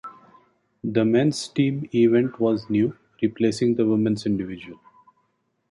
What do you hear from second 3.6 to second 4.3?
the women's